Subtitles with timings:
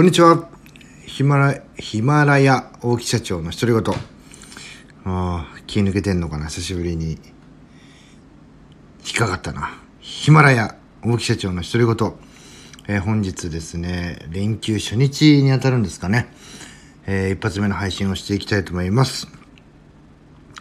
[0.00, 0.48] こんにちは。
[1.04, 3.94] ヒマラ、ヒマラヤ大木社長の独り言。
[5.04, 6.46] ああ、気抜けてんのかな？
[6.46, 7.10] 久しぶりに。
[7.10, 7.18] 引っ
[9.18, 9.78] かかったな。
[10.00, 10.74] ヒマラヤ
[11.04, 12.14] 大木社長の独り言。
[12.88, 16.32] えー、本日ですね、連休初日にあたるんですかね。
[17.06, 19.28] えー、一発目の配信をしていきたいと思います。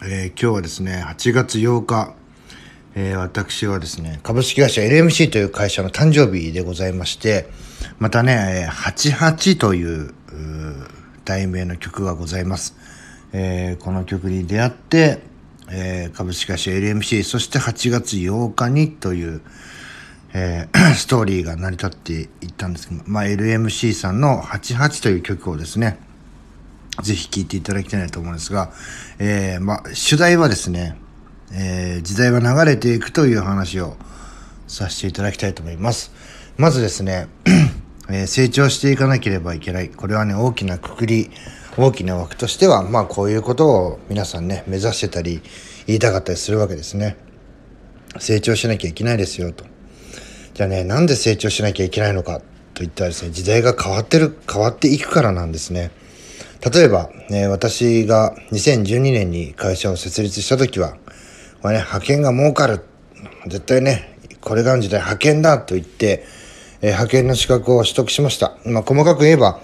[0.03, 2.13] えー、今日はですね、8月8日、
[2.95, 7.49] えー、私はですね、株式会社 LMC という会社の誕生日でございまして、
[7.99, 10.13] またね、88という
[11.25, 12.75] 題名の曲がございます。
[13.31, 15.21] えー、この曲に出会って、
[15.71, 19.41] えー、株式会社 LMC、そして8月8日にという、
[20.33, 25.99] えー、 ストーリーが成り立っていったんですけど、まあ、LMC さんの88という曲をですね、
[27.03, 28.71] ぜひ聴いていただきたいなと思うんですが、
[29.19, 30.97] えー、まあ、主題はですね、
[31.53, 33.95] えー、時代は流れていくという話を
[34.67, 36.11] させていただきたいと思います。
[36.57, 37.27] まずですね、
[38.09, 39.89] えー、成長していかなければいけない。
[39.89, 41.31] これはね、大きなくくり、
[41.77, 45.41] 大きな枠としては、まあこういうことを皆さんね、目指してたり、
[45.87, 47.17] 言いたかったりするわけですね。
[48.19, 49.65] 成長しなきゃいけないですよ、と。
[50.53, 52.41] じゃあね、なんで成長しなきゃいけないのか
[52.73, 55.91] といったらですね、時代が変わってる、変わっていくからなんですね。
[56.73, 60.97] 例えば、ね、私が2012年に会社を設立した時は、
[61.61, 62.81] まあね、派遣が儲かる。
[63.47, 66.25] 絶対ね、これからの時代派遣だと言って、
[66.81, 68.55] えー、派遣の資格を取得しました。
[68.65, 69.59] まあ、細かく言えば、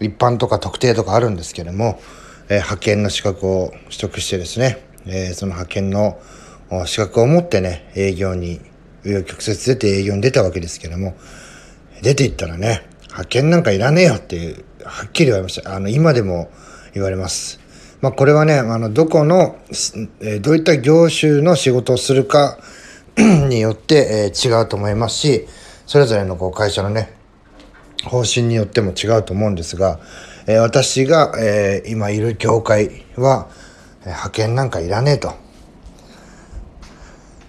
[0.00, 2.00] 一般とか特定とかあるんですけれども、
[2.48, 6.18] えー、派遣の資格を取得してですね、えー、その派遣の
[6.86, 8.60] 資格を持ってね、営業に、
[9.02, 11.16] 紆余曲折出て営業に出たわけですけれども、
[12.02, 15.74] 出ていったらね、派遣なんかいらねえよっていう、はっきり言われました。
[15.74, 16.50] あの、今でも
[16.94, 17.59] 言われます。
[18.00, 19.56] まあ、これはね、あの、どこの、
[20.20, 22.58] えー、どういった業種の仕事をするか
[23.18, 25.46] によって、えー、違うと思いますし、
[25.86, 27.12] それぞれのこう会社のね、
[28.04, 30.00] 方針によっても違うと思うんですが、
[30.46, 33.48] えー、私が、えー、今いる業界は、
[34.02, 35.34] えー、派遣なんかいらねえと、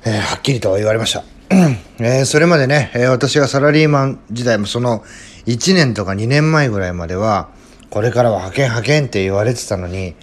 [0.04, 1.24] えー、はっきりと言われました。
[2.00, 5.04] えー、それまでね、えー、私がサラリーマン時代もその
[5.46, 7.50] 1年とか2年前ぐらいまでは、
[7.90, 10.16] これからは派遣派遣って言われてたのに、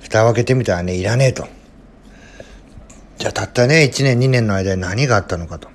[0.00, 1.46] 蓋を開けてみたらね、いらねえと。
[3.18, 5.68] じゃあたったね、1年2年の間に何があったのかと。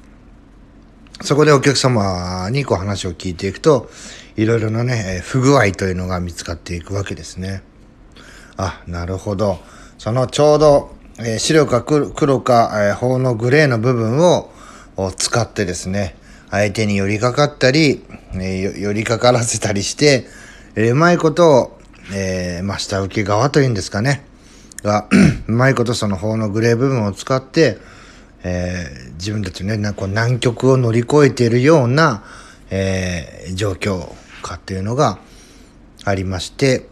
[1.21, 3.89] そこでお客様にこう話を聞いていくと、
[4.35, 7.63] いろいろなね、不具合というのが見つかっていくわけですね。
[8.57, 9.59] あ、なるほど。
[9.97, 14.51] そのちょうど、えー、白か黒か、えー、方のグレーの部分を
[15.15, 16.15] 使ってですね、
[16.49, 18.03] 相手に寄りかかったり、
[18.33, 20.27] えー、寄りかからせたりして、
[20.75, 21.79] えうまいことを、
[22.11, 24.25] えまあ、下請け側というんですかね、
[24.83, 25.07] が、
[25.47, 27.77] うまいことその方のグレー部分を使って、
[28.43, 32.23] えー、自分たちのね、こう難局を乗り越えているような、
[32.69, 35.19] えー、状況かっていうのが
[36.03, 36.89] ありまして、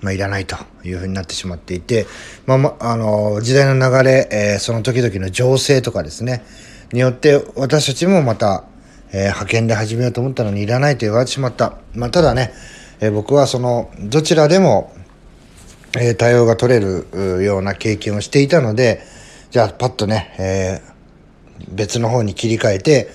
[0.00, 2.06] まあ、いらないというふうになってしまっていて、
[2.46, 6.44] まあ、まあの、時代の流れ、えー、その時々の情勢とかですね、
[6.92, 8.64] によって私たちもまた、
[9.12, 11.78] えー、派遣で始めようと思ったのにいらないと言われてしまった。
[11.94, 12.52] まあ、ただね、
[13.00, 14.92] え、僕はその、どちらでも、
[15.96, 19.02] え、対応が取れるような経験をしていたので、
[19.50, 23.08] じゃあパッとね、えー、別の方に切り替えて、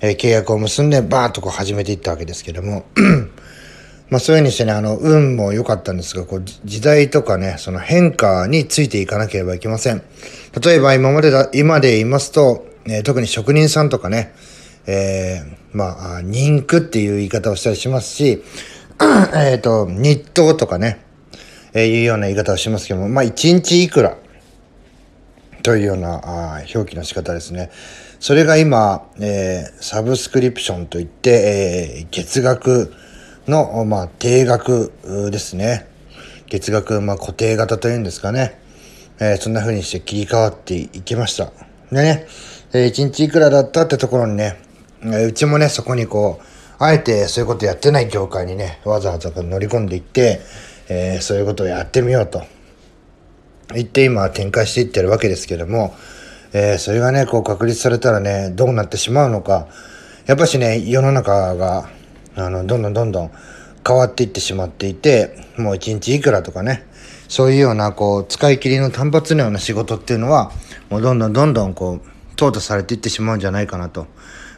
[0.00, 2.86] えー、契約を結んでバーッとこう始めていったわけですけども、
[4.08, 10.02] まあそういうふうにしてね、あの、運も良かったんですが、こう、時代とかね、その変化についていかなければいけません。
[10.62, 14.34] 例えば今までだ、今で言いますと、えー、特に職人さんとかね、
[14.86, 18.42] えー、まあ、人区っていう言い方をしたりしますし、
[19.34, 21.04] えっと、日当とかね、
[21.72, 24.16] えー、いうような言い方をしますけども、まあ、一日いくら、
[25.62, 26.20] というような
[26.56, 27.70] あ表記の仕方ですね。
[28.18, 32.92] それが今、えー、サブスクリプションといって、えー、月額
[33.46, 34.92] の、まあ、定額
[35.30, 35.88] ですね。
[36.46, 38.60] 月額、まあ、固定型というんですかね。
[39.20, 41.52] えー、そんな風にして切り替わっていきました。
[41.90, 42.26] でね、
[42.72, 44.58] えー、1日いくらだったってところにね、
[45.02, 46.51] えー、うちもね、そこにこう、
[46.84, 50.40] あえてそういうことやってない業界にね、わざわざ乗り込んでいって、
[50.88, 52.42] えー、そういうことをやってみようと。
[53.72, 55.94] 言って今展開していってるわけですけども、
[56.52, 59.68] えー、それがね、こう確立されたらね、どうなってしまうのか、
[60.26, 61.88] やっぱしね、世の中が、
[62.34, 63.30] あの、どんどんどんどん
[63.86, 66.84] 変わっていってしまっていて、もう一日いくらとかね、
[67.28, 70.50] そういうような、こう、使い切りの単発のような仕事っていうのは、
[70.90, 74.08] もうどんどんどんどんこう、淘汰されていってしまうんじゃないかなと。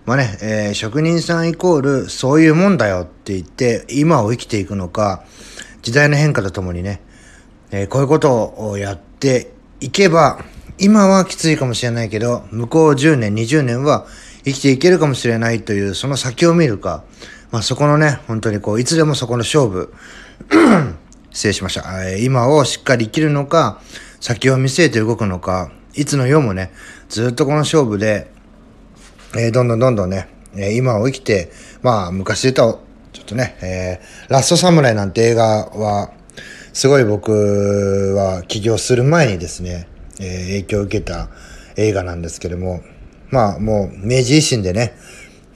[0.07, 5.25] まあね、えー、職人さんイコール、そういうもんだよって言って、今を生きていくのか、
[5.81, 7.01] 時代の変化とともにね、
[7.71, 10.45] えー、こういうことをやっていけば、
[10.79, 14.07] 今はきついかもしれないけど、向こう10年、20年は
[14.45, 17.05] 生きていけるかもしれないという、その先を見るか、
[17.51, 19.95] まあそこのね、本当にこう、いつでもそこの勝負、
[21.33, 22.15] 失礼しました。
[22.19, 23.81] 今をしっかり生きるのか、
[24.21, 26.73] 先を見据えて動くのか、いつの世もね、
[27.09, 28.34] ずっとこの勝負で、
[29.37, 31.51] えー、どんどんどんどんね、え、今を生きて、
[31.83, 32.79] まあ昔で言った
[33.13, 36.13] ちょっとね、えー、ラストサムライなんて映画は、
[36.73, 39.89] すごい僕は起業する前にですね、
[40.21, 41.29] えー、影響を受けた
[41.77, 42.81] 映画なんですけども、
[43.31, 44.95] まあもう明治維新でね、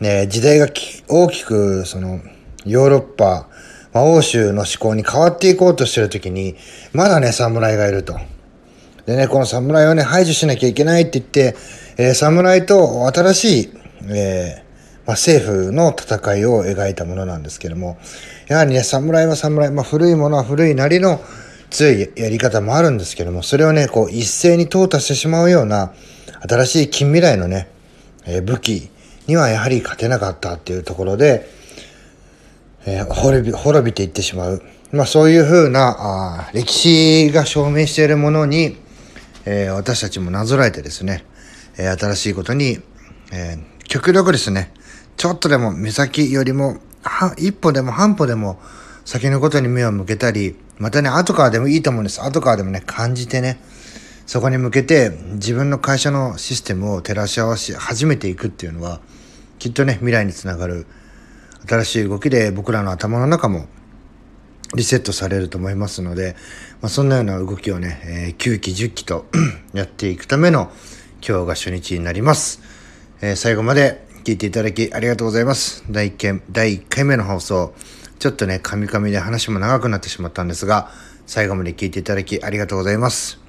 [0.01, 0.69] ね時代が
[1.09, 2.21] 大きくその
[2.65, 3.49] ヨーロッパ、
[3.93, 6.57] まあ、欧州の思考に変わっていこうとしてる時に、
[6.93, 8.19] まだね、侍がいると。
[9.09, 11.57] でね、この侍をね、排除しなきゃいけないって言って、
[11.97, 13.71] えー、侍と新しい、
[14.11, 17.97] えー、まあ、政府の戦いを描いたものなんですけども、
[18.49, 21.23] やはりね、侍は侍、まあ、古いものは古いなりの
[21.71, 25.95] 強いやり方もあるんですけども、それをね、こう、一斉に淘汰してしまうような、
[26.47, 27.71] 新しい近未来のね、
[28.27, 28.91] えー、武器
[29.27, 31.49] にはやはり勝てなかったっていうところで、
[32.85, 34.63] えー、滅び、滅びていってしまう。
[34.93, 38.77] まあそういうふうな、あ歴史が証明しているものに、
[39.51, 41.25] えー、私たちもなぞらえてですね、
[41.79, 42.81] えー、新しいことに、
[43.33, 44.75] えー、極力ですね、
[45.17, 48.61] ちょっとでも目先よりも、は、一歩でも半歩でも
[49.07, 52.21] 先のことに目を向けたり、またね、後からでもいいと思うんです。
[52.21, 53.59] 後からでもね、感じてね、
[54.27, 59.01] そこに向けて自分の会社のシステムを照らし合わせ始めていくっていうのは、
[59.59, 60.85] きっとね、未来につながる
[61.67, 63.67] 新しい動きで僕らの頭の中も
[64.79, 66.37] リセットされると思いますので、
[66.81, 69.27] まあ、そんなような動きをね、えー、9期、10期と
[69.75, 70.71] やっていくための
[71.21, 72.63] 今日が初日になります。
[73.21, 75.85] えー、最後まで聞いていただきありがとうございます。
[75.91, 77.75] 第1第1回目の放送、
[78.21, 80.93] ちょっとね、カミカミで話も長くなってしまったんですが、
[81.27, 83.41] 最後まで聞いていただきありがとうございます。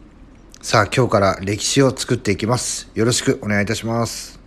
[0.64, 2.90] さあ、今日から歴史を作っていきます。
[2.96, 4.39] よろしくお願いいたします。